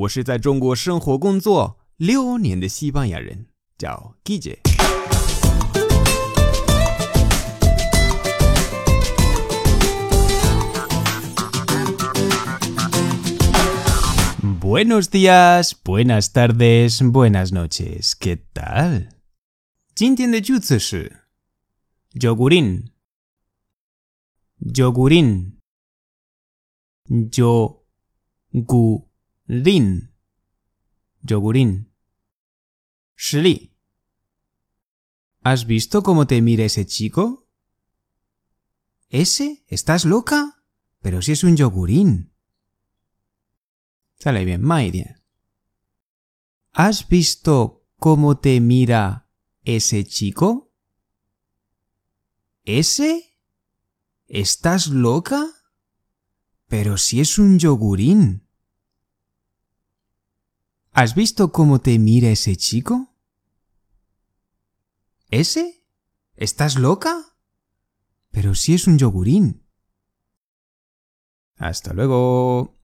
[0.00, 4.60] 我是在中国生活工作六年的西班牙人，叫 Guille。
[14.58, 18.14] Buenos días, buenas tardes, buenas noches.
[18.18, 19.08] ¿Qué tal?
[19.94, 21.24] 今天的句子是
[22.14, 22.84] yogurín,
[24.60, 25.56] yogurín,
[27.10, 27.82] yogurín,
[31.22, 31.90] yogurín.
[33.16, 33.72] 实例
[35.42, 37.48] ¿Has visto cómo te mira ese chico?
[39.08, 39.64] ¿Ese?
[39.66, 40.62] ¿Estás loca?
[41.00, 42.32] Pero si es un yogurín.
[44.20, 45.20] Sale bien, bien.
[46.72, 49.28] ¿Has visto cómo te mira
[49.64, 50.72] ese chico?
[52.62, 53.36] ¿Ese?
[54.28, 55.44] ¿Estás loca?
[56.68, 58.46] Pero si es un yogurín.
[61.00, 63.14] ¿Has visto cómo te mira ese chico?
[65.30, 65.82] ¿Ese?
[66.36, 67.38] ¿Estás loca?
[68.30, 69.66] Pero si es un yogurín.
[71.56, 72.78] Hasta luego.